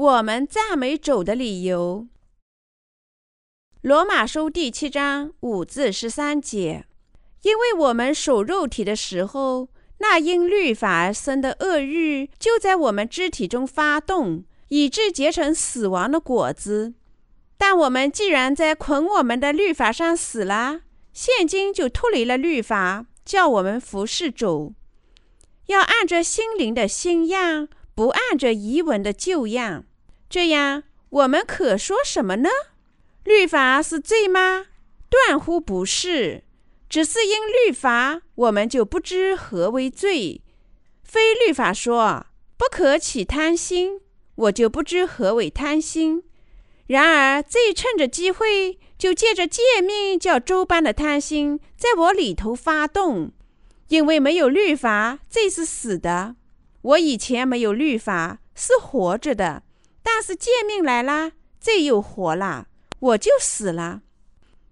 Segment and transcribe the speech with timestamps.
[0.00, 2.06] 我们赞美主的理由。
[3.82, 6.86] 罗马书第七章五至十三节，
[7.42, 9.68] 因为我们属肉体的时候，
[9.98, 16.94] 那因律法而生的恶欲就在我们肢体中发动，以致结成死亡的果子。
[17.58, 20.80] 但我们既然在捆我们的律法上死了，
[21.12, 24.72] 现今就脱离了律法，叫我们服侍主，
[25.66, 29.84] 要按着心灵的新样，不按着遗文的旧样。
[30.30, 32.48] 这样，我们可说什么呢？
[33.24, 34.66] 律法是罪吗？
[35.10, 36.44] 断乎不是。
[36.88, 40.40] 只是因律法，我们就不知何为罪；
[41.02, 44.00] 非律法说不可起贪心，
[44.36, 46.22] 我就不知何为贪心。
[46.86, 53.32] 然而罪趁着机会，就借着诫命，叫周般的贪心在我里头发动。
[53.88, 56.36] 因为没有律法，罪是死的。
[56.82, 59.62] 我以前没有律法，是活着的；
[60.02, 62.66] 但是诫命来了，罪又活了，
[62.98, 64.02] 我就死了。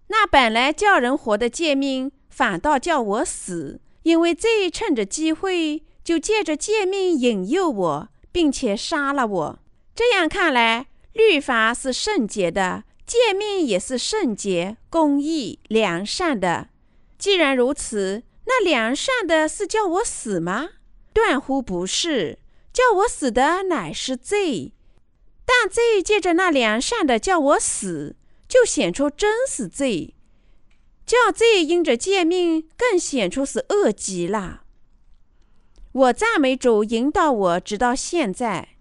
[0.08, 9.58] 那本来叫人活的诫命，反倒叫我死，因为罪趁着机会，就借着诫命引诱我，并且杀了我。
[9.94, 16.68] 这样看来，律法是圣洁的，诫命也是圣洁、公义、良善的。
[17.18, 20.68] 既然如此，那良善的是叫我死吗？
[21.12, 22.38] 断乎不是，
[22.72, 24.72] 叫我死的乃是罪。
[25.48, 28.16] 但罪借着那良善的叫我死。
[28.46, 30.14] 就显出真是罪，
[31.04, 34.62] 叫罪因着诫命更显出是恶极了。
[35.92, 38.76] 我赞美主引导我直到现在，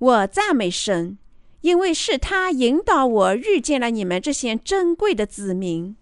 [0.00, 1.18] 我赞美神，
[1.60, 5.96] 因为是他引导我遇见了你们这些珍贵的子民。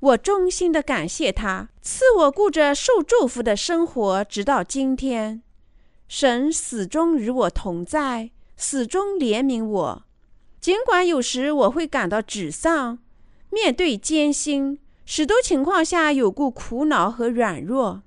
[0.00, 5.42] 我衷心的感谢他赐我过着受祝福的生活，直到今天。
[6.08, 10.02] 神始终与我同在，始终怜悯我。
[10.60, 12.98] 尽管有时我会感到沮丧，
[13.50, 18.02] 面对艰辛，许多情况下有过苦恼和软弱，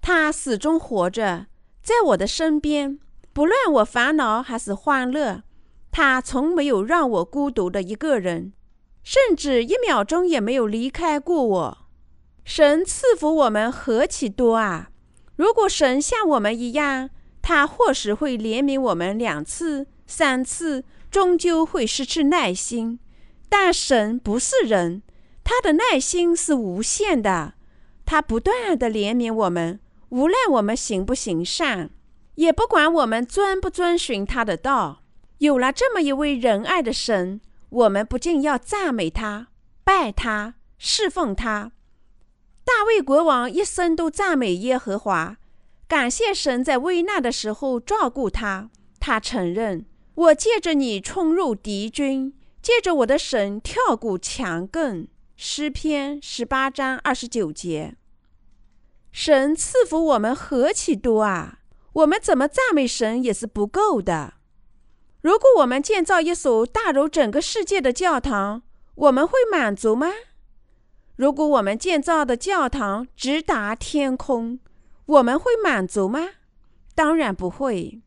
[0.00, 1.46] 他始终活着，
[1.82, 2.98] 在我的身边，
[3.32, 5.42] 不论我烦恼还是欢乐，
[5.92, 8.52] 他从没有让我孤独的一个人，
[9.04, 11.78] 甚至一秒钟也没有离开过我。
[12.44, 14.90] 神赐福我们何其多啊！
[15.36, 17.10] 如果神像我们一样，
[17.42, 20.84] 他或许会怜悯我们两次、三次。
[21.10, 23.00] 终究会失去耐心，
[23.48, 25.02] 但神不是人，
[25.42, 27.54] 他的耐心是无限的。
[28.06, 29.80] 他不断的怜悯我们，
[30.10, 31.90] 无论我们行不行善，
[32.36, 35.02] 也不管我们遵不遵循他的道。
[35.38, 37.40] 有了这么一位仁爱的神，
[37.70, 39.48] 我们不禁要赞美他、
[39.82, 41.72] 拜他、侍奉他。
[42.64, 45.38] 大卫国王一生都赞美耶和华，
[45.90, 48.70] 感谢神在危难的时候照顾他。
[49.00, 49.84] 他承认。
[50.14, 55.08] 我借着你冲入敌军，借着我的神跳过墙根。
[55.34, 57.96] 诗篇十八章二十九节。
[59.10, 61.58] 神赐福我们何其多啊！
[61.94, 64.34] 我们怎么赞美神也是不够的。
[65.22, 68.62] 如果我们建造一所大如整个世界的教堂，
[68.94, 70.12] 我们会满足吗？
[71.16, 74.60] 如果我们建造的教堂直达天空，
[75.10, 76.28] 我们会满足吗？
[76.94, 78.00] 当然不会。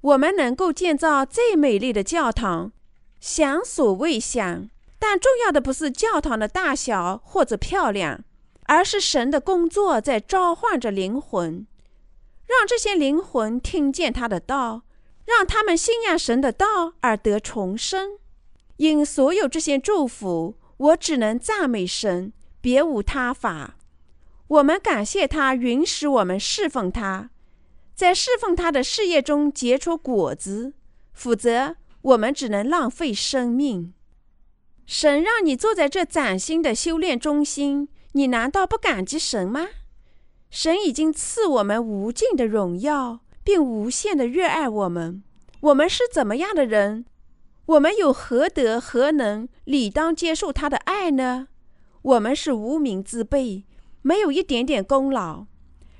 [0.00, 2.72] 我们能够建造最美丽的教堂，
[3.20, 4.70] 想所未想。
[4.98, 8.24] 但重要的不是教堂的大小或者漂亮，
[8.64, 11.66] 而是神的工作在召唤着灵魂，
[12.46, 14.82] 让这些灵魂听见他的道，
[15.26, 18.18] 让他们信仰神的道而得重生。
[18.78, 23.74] 因所有这些祝福，我只能赞美神，别无他法。
[24.48, 27.30] 我们感谢他允许我们侍奉他。
[27.94, 30.72] 在侍奉他的事业中结出果子，
[31.12, 33.92] 否则我们只能浪费生命。
[34.86, 39.66] 神让你坐在这崭新的修炼中心，你难道不感激神吗？
[40.48, 45.22] 神已经赐我们无尽的荣耀，并无限的热爱我们。
[45.60, 47.04] 我们是怎么样的人？
[47.66, 51.48] 我们有何德何能，理当接受他的爱呢？
[52.00, 53.64] 我们是无名之辈，
[54.02, 55.46] 没有一点点功劳。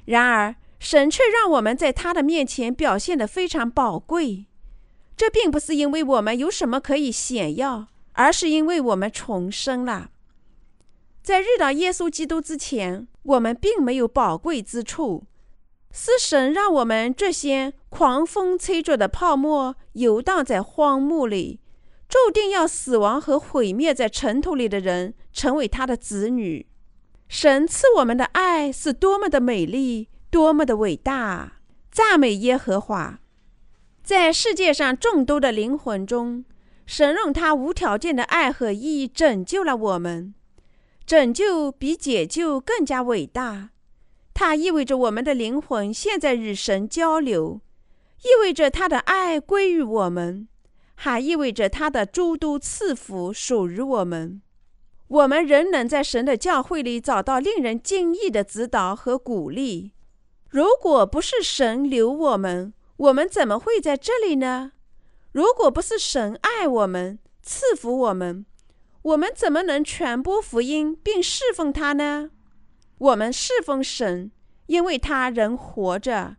[0.05, 0.55] 然而。
[0.81, 4.47] 神却让我们在他的面前表现得非常宝贵，
[5.17, 10.13] 这并不是因为我们有什么可以显耀，而是因为我们重生了。
[11.21, 15.25] 在遇到耶稣基督之前，我们并没有宝贵之处，
[15.91, 21.59] 是神让我们这些狂风吹着的泡沫游荡在荒漠里，
[22.09, 26.68] 注定要死亡和毁灭在尘土里的人，成为他的子女。
[27.29, 30.09] 神赐我们的爱是多么的美丽！
[30.31, 31.61] 多么的伟大！
[31.91, 33.21] 赞美耶和华！
[34.03, 36.47] 在世界上众多的灵魂中，
[36.87, 40.35] 神用他无条件的爱和义拯救了我们。
[41.05, 43.71] 拯救比解救更加伟大。
[44.33, 47.61] 它意味着我们的灵魂现在与神交流，
[48.23, 50.49] 意味着他的爱归于我们，
[50.95, 54.41] 还意味着他的诸多赐福属于我们。
[55.09, 59.93] 我们仍能在神的教会里找到令人惊异的指导和鼓励。
[60.49, 64.73] 如果不是神留我们，我们怎么会在这里呢？
[65.33, 68.45] 如果不是神爱我们、赐福我们，
[69.03, 72.31] 我们怎么能传播福音并侍奉他呢？
[72.99, 74.31] 我们侍奉神，
[74.67, 76.37] 因为他人活着，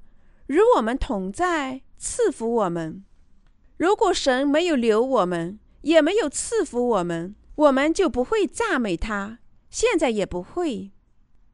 [0.47, 3.03] 与我们同在，赐福我们。
[3.77, 9.39] 如果神没有留我们，也没有赐福我们，我们就不会赞美他，
[9.69, 10.91] 现在也不会。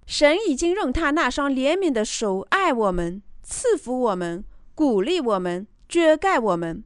[0.06, 4.46] 神已经用他那双怜悯的手爱我们、赐福我们。
[4.76, 6.84] 鼓励我们，遮盖我们，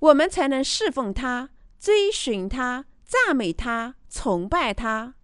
[0.00, 5.14] 我们才能侍奉他、追寻他、赞美他、崇拜他。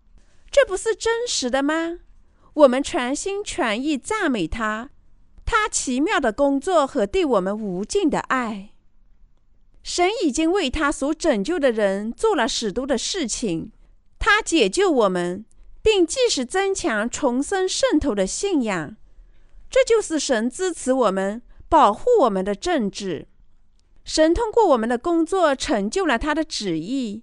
[0.50, 1.98] 这不是真实的吗？
[2.54, 4.88] 我们全心全意赞美他，
[5.44, 8.70] 他奇妙的工作和对我们无尽的爱。
[9.86, 13.70] 神已经为他所拯救的人做了许多的事情，
[14.18, 15.46] 他解救我们，
[15.80, 18.96] 并继续增强重生渗透的信仰。
[19.70, 21.40] 这就是神支持我们。
[21.68, 23.28] 保护我们的政治，
[24.04, 27.22] 神通过我们的工作成就了他的旨意。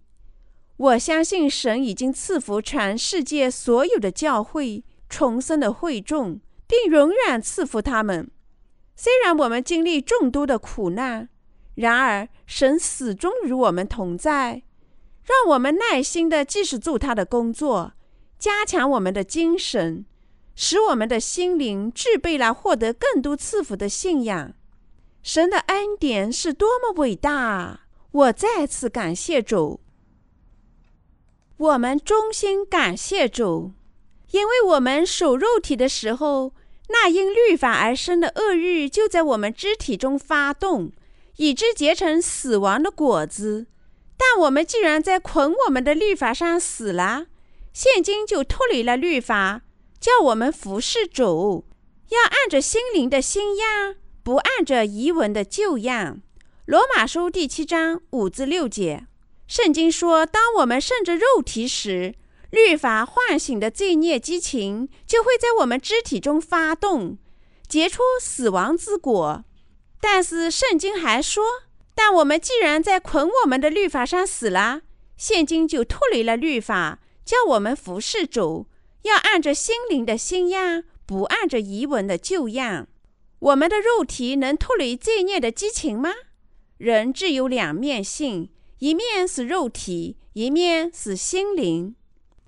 [0.78, 8.32] 我相信神已经赐福全世界所有的教会重生的会众，并永远赐福他们。
[8.96, 11.30] 虽然我们经历众多的苦难，
[11.76, 14.64] 然而神始终与我们同在。
[15.24, 17.94] 让我们耐心地继续做他的工作，
[18.38, 20.06] 加强我们的精神。
[20.56, 24.54] 使我们的心灵具备了获得更多赐福的信仰。
[25.24, 27.88] 神的恩典是多么伟大！
[28.12, 29.80] 我再次感谢主。
[31.58, 33.72] 我们衷心感谢主，
[34.32, 36.54] 因为我们守肉体的时候，
[36.90, 40.92] 那因律法而生的恶欲就在我们肢体中发动，
[41.38, 43.68] 以致结成死亡的果子。
[44.18, 47.28] 但我们既然在捆我们的律法上死了，
[47.74, 49.62] 现今就脱离了律法。
[50.00, 51.66] 叫我们服侍主，
[52.10, 56.22] 要按着心灵的新样，不按着遗文的旧样。
[56.66, 59.08] 罗马书第七章五至六节，
[59.48, 62.16] 圣经说：当我们顺着肉体时，
[62.52, 67.18] 律法唤醒的罪孽激情就会在我们肢体中发动，
[67.68, 69.46] 结出死亡之果。
[70.06, 71.42] 但是圣经还说：
[71.96, 74.82] 但我们既然在捆我们的律法上死了，
[75.16, 78.68] 现今就脱离了律法，叫我们服侍主。
[79.04, 82.90] 要按着心灵的新样，不按着遗文的旧样。
[83.40, 86.12] 我们的肉体能脱离罪孽的激情吗？
[86.78, 91.96] 人只有两面性，一面是肉体，一面是心灵。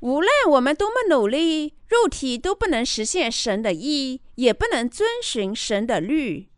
[0.01, 6.49] 无论我们多么努力，肉体都不能实现神的意，也不能遵循神的律。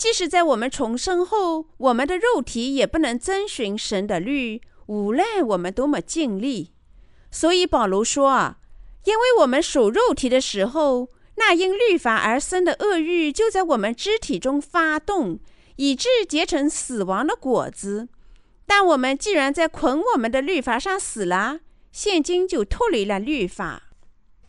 [0.00, 6.72] 即使在我们重生后，我们的肉体也不能遵循神的律，无论我们多么尽力。
[7.30, 8.56] 所以保罗说啊。
[9.04, 15.38] 因为我们守肉体的时候，那因律法而生的恶欲就在我们肢体中发动，
[15.76, 18.08] 以致结成死亡的果子。
[18.66, 21.60] 但我们既然在捆我们的律法上死了，
[21.92, 23.84] 现今就脱离了律法。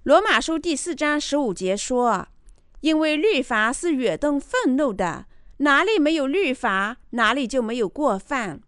[0.03, 2.27] 罗马书第四章十五节说
[2.81, 5.27] ：“因为律法是惹动愤怒的，
[5.61, 8.61] 哪里没有律法，哪里就没有过犯。”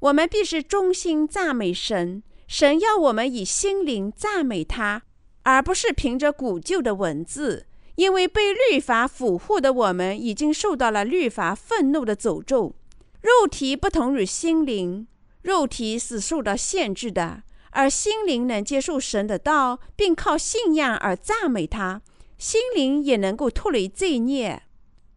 [0.00, 5.02] 我们必须衷心赞美神，神要我们以心灵赞美他。
[5.44, 12.74] 而不是凭着古旧的文字，因为被律法俘获的我们已经受到了律法愤怒的诅咒。
[13.20, 15.06] 肉体不同于心灵，
[15.42, 22.00] 肉体是受到限制的，而心灵能接受神的道，并靠信仰而赞美他，
[22.38, 24.63] 心灵也能够脱离罪孽。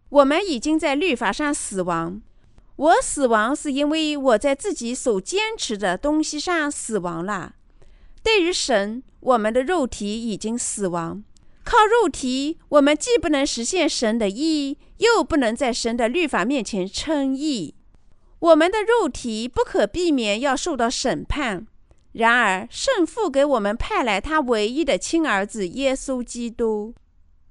[0.10, 2.22] 我们已经在律法上死亡，
[2.76, 7.56] 我死亡是因为我在自己所坚持的东西上死亡了。
[8.24, 11.24] 对于神，我们的肉体已经死亡。
[11.64, 17.76] 靠肉体，我们既不能实现神的意，又不能在神的律法面前称义。
[18.40, 21.68] 我们的肉体不可避免要受到审判。
[22.14, 26.96] 然而，圣父给我们派来他唯一的亲儿子耶稣基督，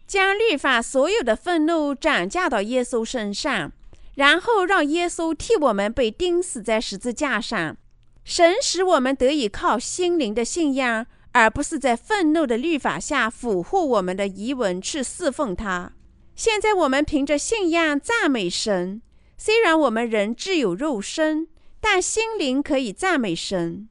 [0.07, 3.73] 将律法所有的愤怒转嫁到耶稣身上，
[4.15, 7.77] 然后让耶稣替我们被钉死在十字架上。
[8.25, 15.93] 神使我们得以靠心灵的信仰，而不是在愤怒的律法下俘获我们的遗文去侍奉他。
[16.35, 19.01] 现在我们凭着信仰赞美神，
[19.37, 21.49] 虽然我们人只有肉身，
[21.81, 23.89] 但心灵可以赞美神。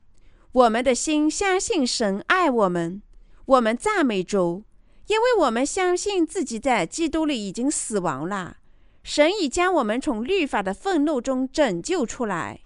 [0.52, 3.02] 我们的心相信神爱我们，
[3.46, 4.64] 我们赞美主，
[5.08, 8.58] 因为我们相信自己在基督里已经死亡了。
[9.04, 12.62] 神已将我们从律法的愤怒中拯救出来。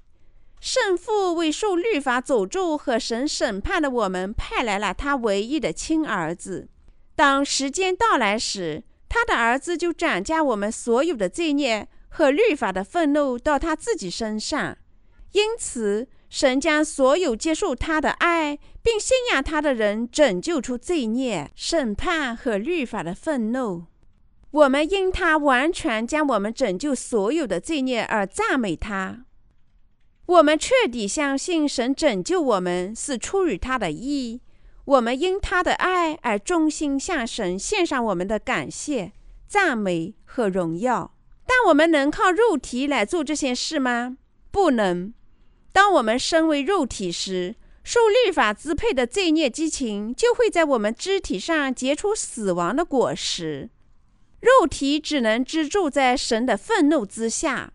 [0.61, 6.69] 圣父为受律法诅咒和神审判的我们派来了他唯一的亲儿子。
[7.15, 14.77] 当时间到来时，他的儿子就转嫁我们所有的罪孽和律法的愤怒到他自己身上。
[15.33, 16.07] 因此。
[16.29, 23.85] 神将所有接受他的爱并信仰他的人拯救出罪孽、审判和律法的愤怒。
[24.51, 29.25] 我们因他完全将我们拯救所有的罪孽而赞美他。
[30.27, 34.41] 我们彻底相信神拯救我们是出于他的意。
[34.85, 39.11] 我们因他的爱而衷心向神献上我们的感谢、
[39.47, 41.15] 赞美和荣耀。
[41.45, 44.17] 但我们能靠肉体来做这些事吗？
[44.51, 45.13] 不能。
[45.79, 47.55] 当我们身为肉体时，
[47.85, 53.69] 受律法支配的罪孽激情就会在我们肢体上结出死亡的果实。
[54.41, 57.71] 肉体只能支住在神的愤怒之下。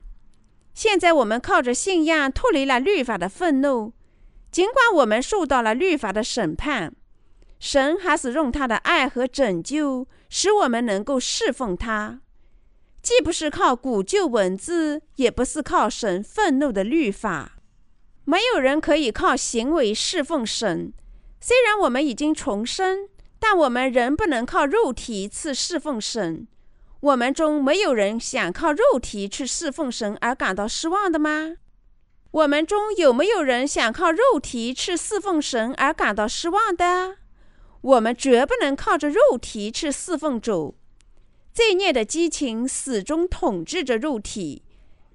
[0.75, 3.95] 现在我们靠着信仰脱离了律法的愤怒，
[4.53, 6.95] 尽管我们受到了律法的审判，
[7.59, 12.21] 神还是用他的爱和拯救使我们能够侍奉他。
[13.01, 17.53] 既不是靠古旧文字，也不是靠神愤怒的律法。
[18.25, 20.93] 没有人可以靠行为侍奉神。
[21.41, 26.49] 虽然我们已经重生，但我们仍不能靠肉体去侍奉神。
[27.01, 31.57] 我们中没有人想靠肉体去侍奉神而感到失望的吗？
[32.31, 37.19] 我们中有没有人想靠肉体去侍奉神而感到失望的？
[37.83, 40.75] 我们绝不能靠着肉体去侍奉主。
[41.53, 44.63] 罪孽的激情始终统治着肉体。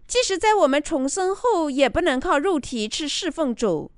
[0.10, 3.92] 即使在我们重生后，也不能靠肉体去侍奉主，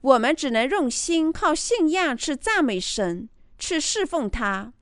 [0.00, 3.28] 我们只能用心靠信仰去赞美神，
[3.58, 4.72] 去侍奉他。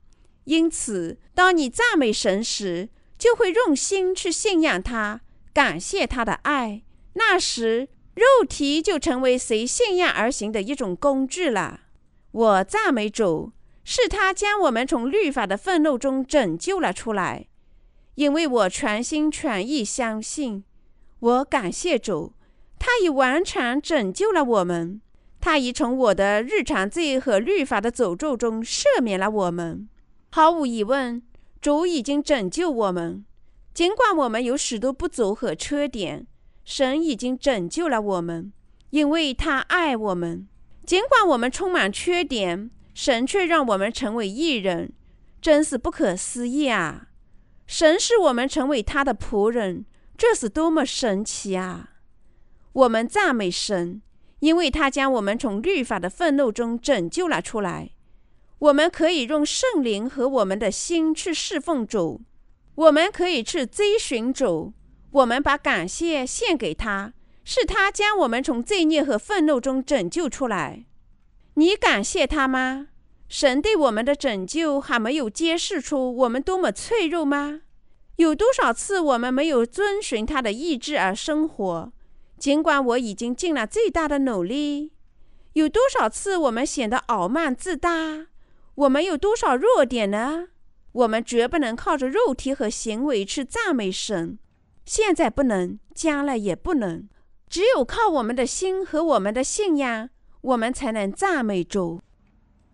[0.43, 5.21] 因此，当你赞美神时，就会用心去信仰他，
[5.51, 6.83] 感谢他的爱。
[7.13, 11.79] 那时，肉体就成为随信仰而行的一种工具了。
[12.31, 17.47] 我赞美主，是他将我们从律法的愤怒中拯救了出来。
[18.19, 20.65] 因为我全心全意相信，
[21.21, 22.33] 我感谢主，
[22.77, 24.99] 他已完全拯救了我们，
[25.39, 29.87] 他已从我的日常罪和律法的诅咒中赦免了我们。
[30.31, 31.21] 毫无疑问，
[31.61, 33.23] 主已经拯救我们，
[33.73, 36.27] 尽管我们有许多不足和缺点，
[36.65, 38.51] 神已经拯救了我们，
[38.89, 40.45] 因为他爱我们。
[40.85, 44.91] 尽管我们充满缺点，神却让我们成为艺人，
[45.39, 47.05] 真是不可思议啊！
[47.69, 49.85] 神使我们成为他的仆人，
[50.17, 51.91] 这是多么神奇啊！
[52.73, 54.01] 我们赞美神，
[54.39, 57.91] 因为他将我们从律法的愤怒中拯救了出来。
[58.57, 62.23] 我们可以用圣灵和我们的心去侍奉主，
[62.73, 64.73] 我们可以去追寻主。
[65.11, 70.87] 我们把感谢献给他，是他将我们从罪孽和愤怒中拯救出来。
[71.53, 72.87] 你感谢他吗？
[73.29, 77.61] 神对我们的拯救还没有揭示出我们多么脆弱吗？
[78.15, 81.93] 有多少次我们没有遵循他的意志而生活？
[82.39, 84.93] 尽管我已经尽了最大的努力，
[85.53, 88.27] 有多少次我们显得傲慢自大？
[88.73, 90.47] 我们有多少弱点呢？
[90.91, 94.39] 我们绝不能靠着肉体和行为去赞美神。
[94.85, 97.07] 现在不能，将来也不能。
[97.47, 100.09] 只有靠我们的心和我们的信仰，
[100.41, 102.01] 我们才能赞美主。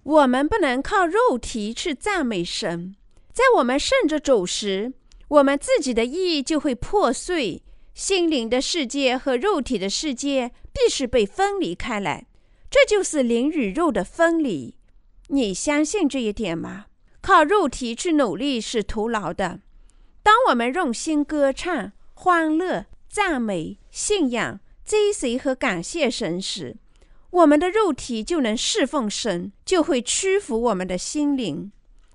[0.05, 2.95] 我们不能靠肉体去赞美神，
[3.33, 4.93] 在我们顺着走时，
[5.27, 7.63] 我们自己的意义就会破碎，
[7.95, 12.27] 心灵的世界和肉体的世界必须被分离开来，
[12.69, 14.77] 这就是灵与肉的分离。
[15.29, 16.85] 你相信这一点吗？
[17.21, 19.61] 靠肉体去努力是徒劳的。
[20.21, 26.77] 当我们用心歌唱、欢乐、赞美、信仰、追随和感谢神时，
[27.35, 31.69] 我们的肉体就能侍奉神，就会屈服我们的心灵。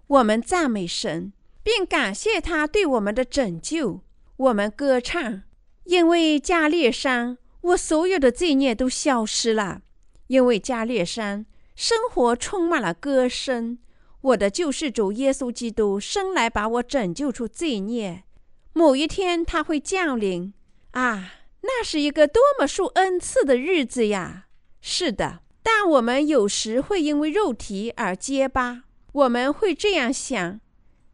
[0.07, 4.01] 我们赞美神，并感谢他对我们的拯救。
[4.39, 5.43] 我们歌唱，
[5.85, 9.83] 因为加列山，我所有的罪孽都消失了。
[10.29, 11.45] 因为加列山，
[11.77, 13.77] 生活充满了歌声。
[14.23, 18.25] 我的救世主耶稣基督生来把我拯救出罪孽。
[18.73, 20.55] 某一天他会降临
[20.93, 24.47] 啊，那是一个多么受恩赐的日子呀！
[24.81, 28.85] 是的，但我们有时会因为肉体而结巴。
[29.13, 30.61] 我们会这样想：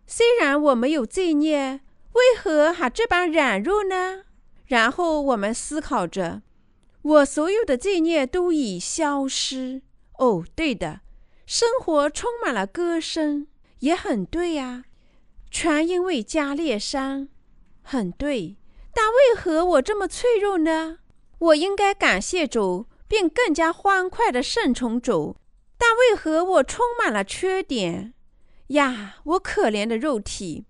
[0.07, 1.81] 虽然我没有罪孽，
[2.13, 4.23] 为何还这般软弱呢？
[4.67, 6.43] 然后我们思考着，
[7.03, 9.83] 我所有的罪孽都已消失。
[10.19, 11.01] 哦，对的，
[11.47, 13.47] 生活充满了歌声，
[13.81, 14.85] 也很对呀。
[15.51, 17.29] 全因为加列山，
[17.83, 18.57] 很对。
[18.93, 20.99] 但为何我这么脆弱呢？
[21.39, 25.37] 我应该感谢主，并更加欢快的顺从主。
[25.79, 28.15] 但为何我充满了缺点
[28.69, 29.17] 呀？
[29.25, 30.65] 我可怜的肉体。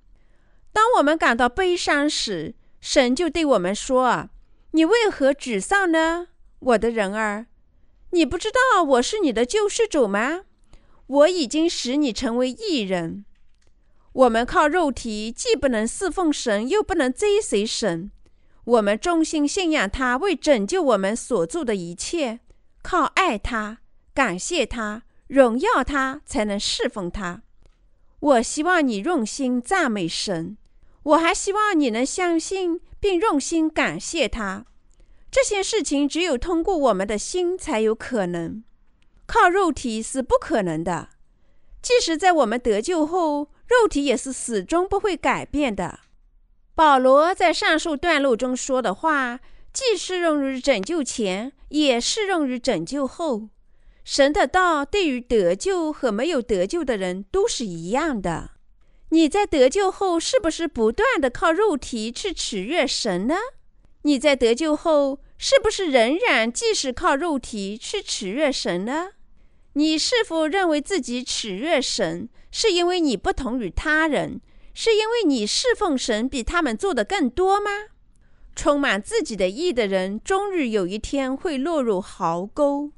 [0.72, 4.28] 当我们感到悲伤时，神就对我们说
[4.72, 6.28] ：“你为何沮丧呢，
[6.58, 7.46] 我的人儿？
[8.10, 10.42] 你不知道我是你的救世主吗？
[11.06, 13.24] 我已经使你成为异人。
[14.12, 18.10] 我们靠肉体，既不能侍奉神，又不能追随神。”
[18.66, 22.40] 我们衷心信仰他为拯救我们所做的一切，
[22.82, 23.78] 靠爱他、
[24.12, 27.42] 感谢他、荣耀他，才能侍奉他。
[28.18, 30.56] 我希望你用心赞美神，
[31.04, 34.66] 我还希望你能相信并用心感谢他。
[35.30, 38.64] 这些事情只有通过我们的心才有可能，
[39.26, 41.11] 靠肉体是不可能的。
[41.80, 46.00] 即使在我们得救后，肉体也是始终不会改变的。
[46.76, 49.40] 保罗在上述段落中说的话，
[49.73, 53.49] 既适用于拯救前，也适用于拯救后。
[54.04, 58.50] 神的道对于得救和没有得救的人都是一样的。
[59.09, 63.37] 你在得救后，是不是不断的靠肉体去取悦神呢？
[64.02, 69.12] 你在得救后，是不是仍然继续靠肉体去取悦神呢？
[69.73, 74.42] 你是否认为自己取悦神，是因为你不同于他人？
[74.78, 77.71] 是因为你侍奉神比他们做的更多吗？
[78.54, 82.92] 充满自己的意的人，终日有一天会落入壕沟。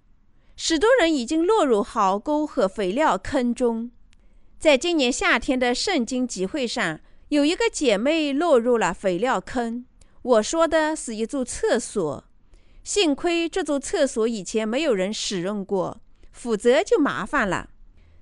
[0.56, 3.92] 许多人已经落入壕沟和肥料坑中。
[4.58, 9.86] 在今年夏天的圣经集会上，有一个姐妹落入了肥料坑。
[10.22, 12.24] 我说的是一座厕所。
[12.82, 16.00] 幸亏这座厕所以前没有人使用过，
[16.32, 17.70] 否则就麻烦了。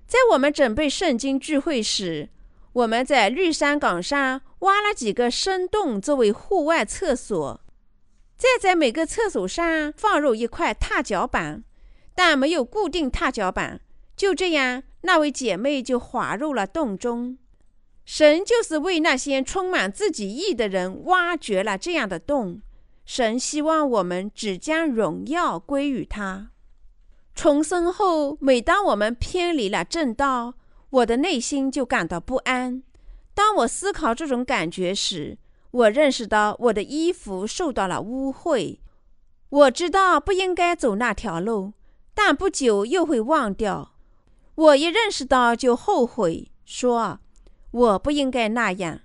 [0.06, 2.28] 在我们准备圣经聚会时，
[2.76, 7.58] 我们在绿山岗上挖了几个深洞作为户外厕所，
[8.36, 11.64] 再在每个厕所上放入一块踏脚板，
[12.14, 13.80] 但没有固定踏脚板。
[14.14, 17.38] 就这样，那位姐妹就滑入了洞中。
[18.04, 22.60] 神就是为那些充满自己意的人挖掘了这样的洞。
[23.06, 26.50] 神希望我们只将荣耀归于他。
[27.34, 30.54] 重生后，每当我们偏离了正道，
[30.90, 32.82] 我的内心就感到不安。
[33.34, 35.38] 当我思考这种感觉时，
[35.70, 38.78] 我认识到我的衣服受到了污秽。
[39.48, 41.72] 我知道不应该走那条路，
[42.14, 43.92] 但不久又会忘掉。
[44.54, 47.20] 我一认识到就后悔，说
[47.70, 49.00] 我不应该那样。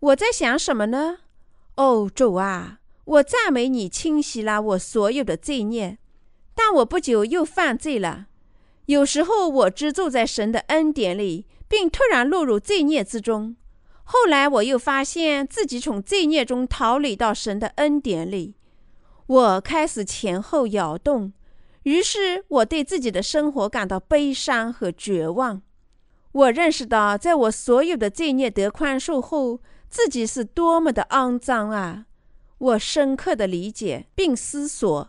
[0.00, 1.18] 我在想什么呢？
[1.76, 5.98] 哦，主啊，我赞美你清洗了我所有的罪孽，
[6.54, 8.28] 但我不久又犯罪了。
[8.86, 13.56] 有时候我只坐在神的恩典里，并突然落入罪孽之中。
[14.02, 18.54] 后来我又发现自己从罪孽中逃离到神的恩典里。
[19.26, 21.32] 我开始前后摇动，
[21.84, 25.62] 于是我对自己的生活感到悲伤和绝望。
[26.32, 32.04] 我认识到，在我所有的罪孽得宽恕后，自己是多么的肮脏啊！
[32.58, 35.08] 我深刻的理解并思索：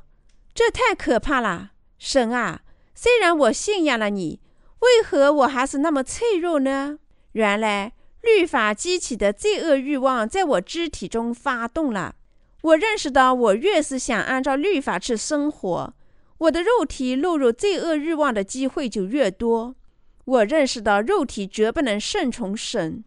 [0.54, 2.62] 这太可怕了，神啊！
[2.96, 4.40] 虽然我信仰了你，
[4.80, 6.98] 为何我还是那么脆弱呢？
[7.34, 12.16] 原来律法激起的罪恶欲望在我肢体中发动了。
[12.62, 15.94] 我认识到，我越是想按照律法去生活，
[16.40, 19.76] 我的肉体落入罪恶欲望的机会就越多。
[20.24, 23.04] 我认识到，肉体绝不能顺从神。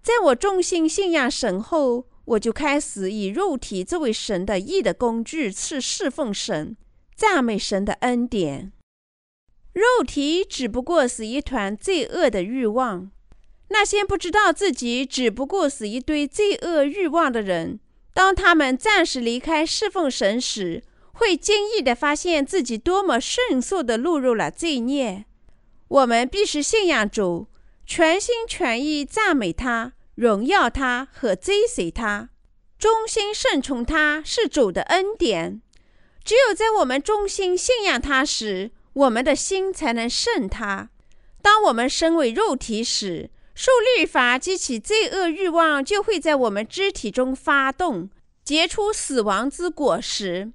[0.00, 6.76] 在我忠心信仰神后，我就开始以肉体作为神的义的工具去侍奉神，
[7.14, 8.72] 赞美神的恩典。
[9.72, 13.10] 肉体只不过是一团罪恶的欲望。
[13.68, 17.80] 那些不知道自己只不过是一堆罪恶欲望的人，
[18.12, 20.82] 当他们暂时离开侍奉神时，
[21.14, 25.24] 会惊异地发现自己多么迅速地落入了罪孽。
[25.88, 27.46] 我们必须信仰主，
[27.86, 32.28] 全心全意赞美他、荣耀他和追随他，
[32.78, 35.62] 忠心顺从他是主的恩典。
[36.22, 40.90] 只有在我们忠心信仰他时，我们的心才能胜他。
[41.40, 48.08] 当我们身为肉体时，受律法激起罪恶欲望就会在我们肢体中发动，
[48.44, 50.52] 结出死亡之果实。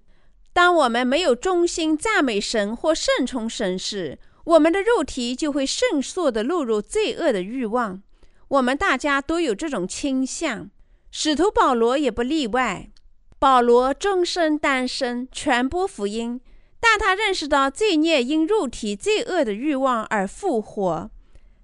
[0.54, 8.02] 当我们没有忠心赞美神或顺从神时，我们的肉体就会迅速地落入罪恶的欲望。
[8.48, 10.70] 我们大家都有这种倾向，
[11.12, 12.90] 使徒保罗也不例外。
[13.38, 16.42] 保罗终身单身，传播福音，
[16.90, 21.12] 但他认识到罪孽因肉体罪恶的欲望而复活。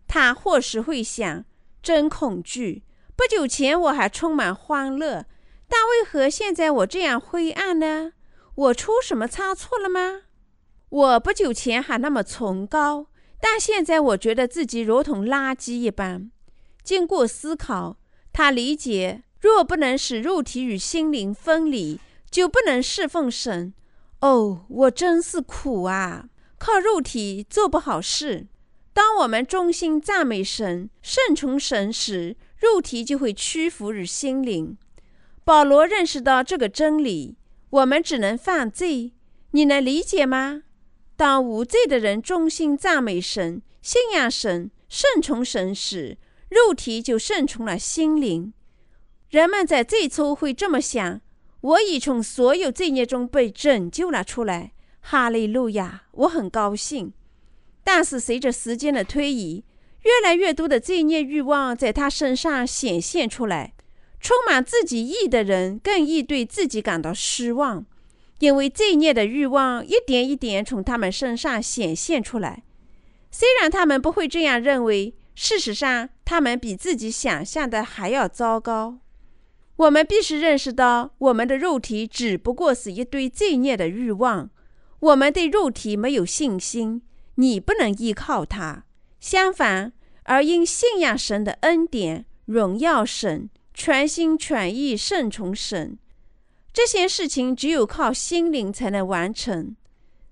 [0.05, 1.45] 他或许会想：
[1.81, 2.83] 真恐惧！
[3.15, 5.25] 不久前我还充满欢乐，
[5.69, 8.11] 但为何现在我这样灰暗呢？
[8.55, 10.23] 我出什么差错了吗？
[10.89, 13.07] 我不久前还那么崇高，
[13.39, 16.29] 但现在我觉得自己如同垃圾一般。
[16.83, 17.97] 经过思考，
[18.33, 19.23] 他理解。
[19.39, 23.73] 若不能使肉体与心灵分离，就不能侍奉神。
[24.23, 26.29] 哦，我真是苦啊！
[26.57, 28.47] 靠肉体做不好事。
[28.93, 34.77] 当我们衷心赞美神、顺从神时，肉体就会屈服于心灵。
[35.43, 37.35] 保罗认识到这个真理，
[37.69, 39.11] 我们只能犯罪。
[39.51, 40.63] 你能理解吗？
[41.17, 48.53] 当无罪的人衷心赞美神、信仰神、顺从神时，肉体就顺从了心灵。
[49.29, 51.19] 人们在最初会这么想：
[51.63, 56.03] 我已从所有罪孽中被拯救了出来，哈利路亚！
[56.11, 57.13] 我很高兴。
[57.85, 59.63] 但是随着时间的推移，
[60.01, 63.73] 越来越多的罪孽欲望在他身上显现出来。
[64.19, 67.85] 充满自己意的人更易对自己感到失望，
[68.39, 72.63] 因为罪孽的欲望一点一点从他们身上显现出来。
[73.31, 78.99] 虽然他们不会这样认为，事实上他们比自己想象的还要糟糕。
[79.75, 84.49] 我们必须认识到，我们的肉体只不过是一堆罪孽的欲望。
[84.99, 87.01] 我们对肉体没有信心，
[87.35, 88.85] 你不能依靠它。
[89.19, 89.91] 相反，
[90.23, 95.97] 而因信仰神的恩典，荣耀神，全心全意顺从神，
[96.71, 99.75] 这些事情只有靠心灵才能完成。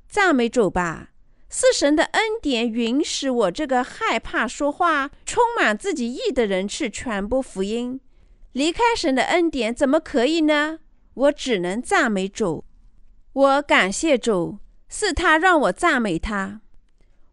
[0.08, 1.10] 赞美主吧！
[1.49, 7.99] 是神的恩典允许我这个害怕说话、充满自己意的人去传播福音。
[8.53, 10.79] 离开神的恩典怎么可以呢？
[11.13, 12.65] 我只能赞美主，
[13.33, 14.59] 我感谢主，
[14.89, 16.61] 是他让我赞美他。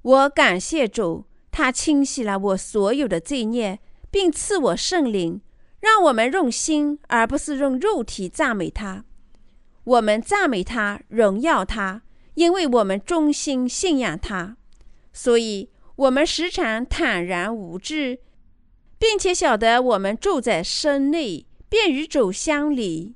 [0.03, 5.41] 我感谢主，他清洗了我所有的罪孽，并赐我圣灵，
[5.81, 9.05] 让我们用心而不是用肉体赞美他。
[9.85, 12.03] 我们赞美他，荣耀他，
[12.35, 14.57] 因为我们忠心信仰他，
[15.13, 18.21] 所以我们时常坦然无惧。
[18.99, 23.15] 并且晓得我们住在身内，便与主相离。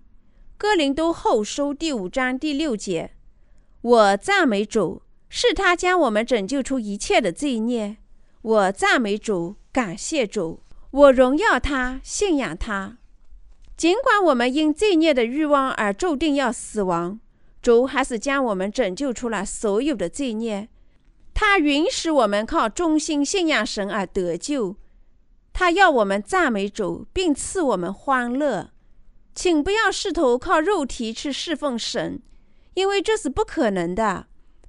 [0.57, 3.13] 哥林多后书第五章第六节：
[3.81, 7.97] 我赞美主，是他将我们拯救出一切的罪孽。
[8.43, 12.99] 我赞美主，感谢主，我荣耀他，信仰他。
[13.77, 17.19] 尽管我们因罪孽的欲望而注定要死亡，
[17.61, 20.69] 主还是将我们拯救出了所有的罪孽。
[21.35, 24.77] 他允许我们靠忠心信仰神而得救。
[25.53, 28.71] 他要我们赞美主，并赐我们欢乐，
[29.35, 32.23] 请不要试图靠肉体去侍奉神，
[32.75, 34.27] 因为这是不可能的。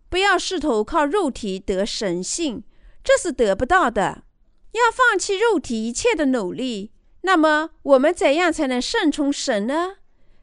[0.10, 2.64] 不要试图靠肉体得神性，
[3.04, 4.24] 这是得不到的。
[4.74, 6.92] 要放弃肉体一切的努力。
[7.22, 9.96] 那么，我们怎样才能顺从神呢？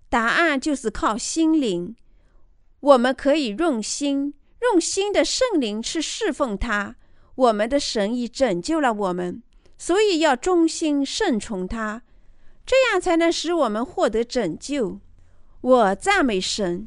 [0.09, 1.95] 答案就是靠心灵。
[2.81, 6.97] 我们可以用心，用心的圣灵去侍奉他。
[7.35, 9.43] 我们的神已拯救了我们。
[9.81, 12.03] 所以要忠心顺从他，
[12.67, 15.01] 这样才能使我们获得拯救。
[15.63, 16.87] 我赞美神。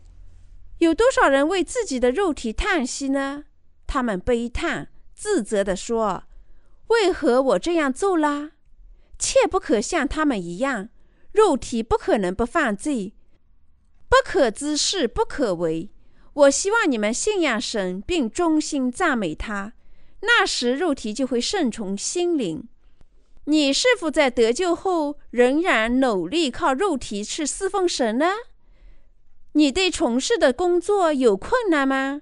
[0.77, 3.45] 有多少人为自己的肉体叹息呢？
[3.87, 6.25] 他们悲叹、自责地说
[6.89, 8.51] ：“为何我这样做啦？”
[9.17, 10.89] 切不可像他们一样，
[11.31, 13.15] 肉体不可能不犯罪，
[14.07, 15.89] 不可知事不可为。
[16.33, 19.73] 我希望你们信仰神，并忠心赞美他，
[20.21, 22.67] 那时肉体就会顺从心灵。
[23.45, 28.27] 你是否在得救后仍然努力靠肉体去侍奉神呢？
[29.53, 32.21] 你对从事的工作有困难吗？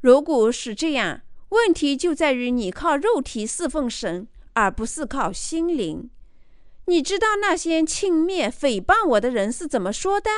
[0.00, 6.10] 如果是这样，问题就在于你靠肉体侍奉神，而不是靠心灵。
[6.86, 10.30] 你知道那些轻蔑、诽谤我的人是怎么说的？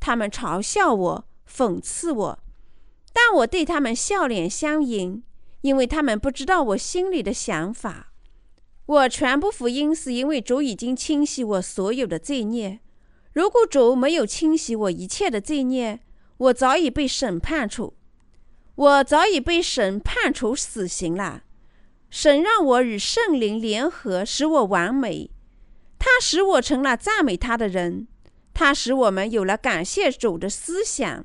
[0.00, 2.38] 他们嘲笑我、讽刺我，
[3.12, 5.22] 但我对他们笑脸相迎，
[5.62, 8.09] 因为他们不知道我心里的想法。
[8.90, 12.80] 我传播福音是因为主已经清洗我所有的罪孽。
[13.32, 16.00] 如果主没有清洗我一切的罪孽，
[16.38, 17.94] 我早已被审判处，
[18.74, 21.44] 我早已被审判处死刑了。
[22.10, 25.30] 神让我与圣灵联合，使我完美。
[25.96, 28.08] 他使我成了赞美他的人，
[28.52, 31.24] 他使我们有了感谢主的思想，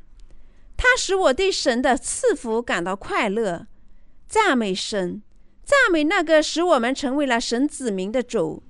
[0.77, 3.65] 他使我对神的赐福感到快乐。
[4.27, 5.23] 赞美神。
[5.65, 8.61] 赞美那个使我们成为了神子民的主，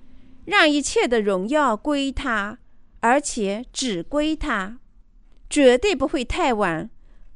[0.45, 2.57] 让一切的荣耀归他，
[3.01, 4.79] 而且只归他。
[5.49, 6.89] 绝对不会太晚。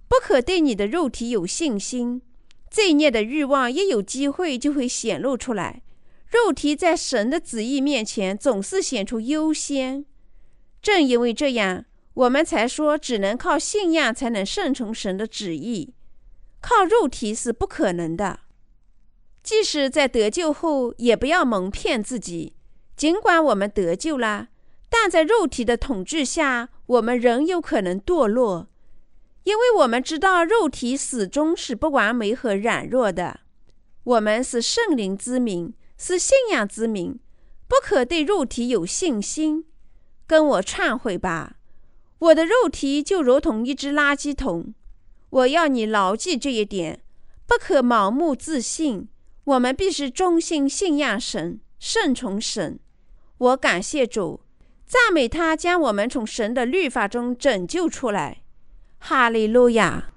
[0.08, 2.22] 不可对你的肉体有信心，
[2.72, 5.84] 罪孽的欲望一有机会就会显露出来。
[6.32, 10.06] 肉体在神的旨意面前总是显出优先。
[10.82, 15.94] 正因为这样，我们才说只能靠信仰才能顺从神的旨意，
[16.62, 18.40] 靠肉体是不可能的。
[19.50, 22.54] 即使在得救后，也不要蒙骗自己。
[22.96, 24.50] 尽管我们得救了，
[24.92, 28.68] 但在肉体的统治下，我们仍有可能堕落。
[29.46, 33.40] 因为我们知道肉体始终是不完美和软弱的，
[34.04, 37.20] 我们是圣灵之民，是信仰之民，
[37.68, 39.66] 不可对肉体有信心。
[40.28, 41.56] 跟我忏悔吧，
[42.20, 44.76] 我的肉体就如同一只垃圾桶。
[45.32, 47.02] 我要你牢记这一点，
[47.48, 49.10] 不可盲目自信。
[49.44, 52.80] 我们必须忠心信仰神，顺从神。
[53.38, 54.42] 我感谢主，
[54.86, 58.42] 赞美他将我们从神的律法中拯救出来。
[59.00, 60.12] 哈利路亚。